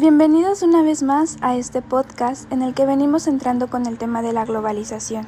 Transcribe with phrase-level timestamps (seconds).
[0.00, 4.22] Bienvenidos una vez más a este podcast en el que venimos entrando con el tema
[4.22, 5.26] de la globalización.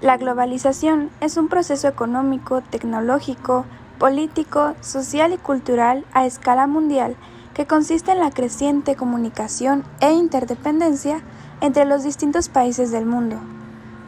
[0.00, 3.66] La globalización es un proceso económico, tecnológico,
[3.98, 7.14] político, social y cultural a escala mundial
[7.52, 11.20] que consiste en la creciente comunicación e interdependencia
[11.60, 13.36] entre los distintos países del mundo,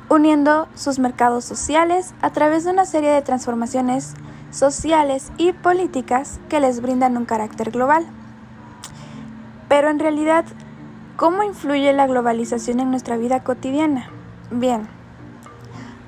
[0.09, 4.15] uniendo sus mercados sociales a través de una serie de transformaciones
[4.51, 8.07] sociales y políticas que les brindan un carácter global.
[9.69, 10.45] Pero en realidad,
[11.17, 14.11] ¿cómo influye la globalización en nuestra vida cotidiana?
[14.51, 14.87] Bien,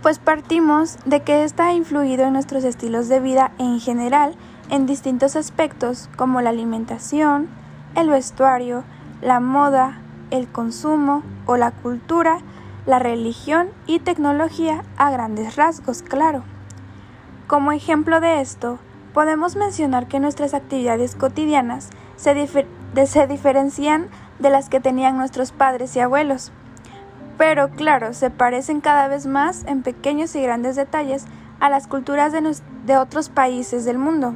[0.02, 4.36] pues partimos de que esta ha influido en nuestros estilos de vida en general
[4.70, 7.48] en distintos aspectos como la alimentación,
[7.94, 8.84] el vestuario,
[9.22, 9.98] la moda,
[10.30, 12.38] el consumo o la cultura,
[12.86, 16.42] la religión y tecnología a grandes rasgos, claro.
[17.46, 18.78] Como ejemplo de esto,
[19.14, 22.34] podemos mencionar que nuestras actividades cotidianas se,
[23.06, 24.08] se diferencian
[24.38, 26.52] de las que tenían nuestros padres y abuelos.
[27.36, 31.26] Pero claro, se parecen cada vez más en pequeños y grandes detalles
[31.60, 34.34] a las culturas de, de otros países del mundo.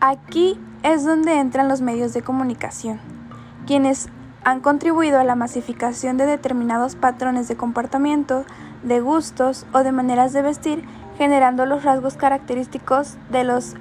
[0.00, 3.00] Aquí es donde entran los medios de comunicación,
[3.66, 4.08] quienes
[4.44, 8.44] han contribuido a la masificación de determinados patrones de comportamiento,
[8.82, 10.84] de gustos o de maneras de vestir,
[11.18, 13.74] generando los rasgos característicos de, los,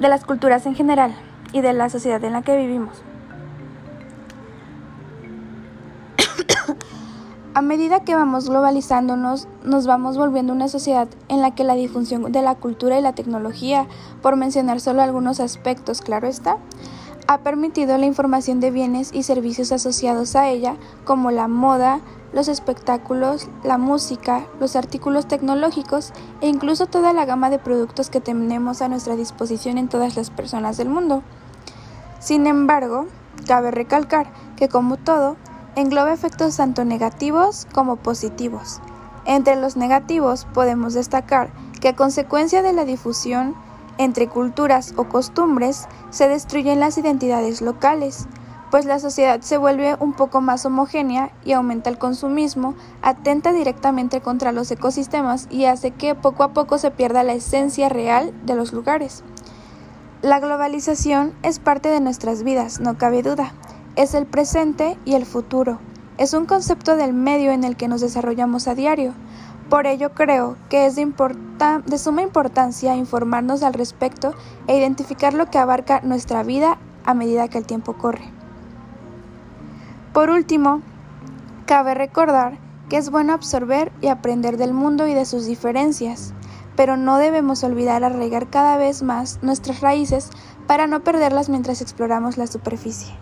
[0.00, 1.14] de las culturas en general
[1.52, 3.02] y de la sociedad en la que vivimos.
[7.54, 12.32] A medida que vamos globalizándonos, nos vamos volviendo una sociedad en la que la difusión
[12.32, 13.88] de la cultura y la tecnología,
[14.22, 16.56] por mencionar solo algunos aspectos, claro está,
[17.26, 22.00] ha permitido la información de bienes y servicios asociados a ella, como la moda,
[22.32, 28.20] los espectáculos, la música, los artículos tecnológicos e incluso toda la gama de productos que
[28.22, 31.22] tenemos a nuestra disposición en todas las personas del mundo.
[32.22, 33.06] Sin embargo,
[33.48, 35.34] cabe recalcar que como todo,
[35.74, 38.80] engloba efectos tanto negativos como positivos.
[39.24, 41.50] Entre los negativos podemos destacar
[41.80, 43.56] que a consecuencia de la difusión
[43.98, 48.28] entre culturas o costumbres se destruyen las identidades locales,
[48.70, 54.20] pues la sociedad se vuelve un poco más homogénea y aumenta el consumismo, atenta directamente
[54.20, 58.54] contra los ecosistemas y hace que poco a poco se pierda la esencia real de
[58.54, 59.24] los lugares.
[60.22, 63.52] La globalización es parte de nuestras vidas, no cabe duda.
[63.96, 65.80] Es el presente y el futuro.
[66.16, 69.14] Es un concepto del medio en el que nos desarrollamos a diario.
[69.68, 74.32] Por ello creo que es de, suma importancia informarnos al respecto
[74.68, 78.30] e identificar lo que abarca nuestra vida a medida que el tiempo corre.
[80.12, 80.82] Por último,
[81.66, 86.32] cabe recordar que es bueno absorber y aprender del mundo y de sus diferencias
[86.76, 90.30] pero no debemos olvidar arraigar cada vez más nuestras raíces
[90.66, 93.14] para no perderlas mientras exploramos la superficie.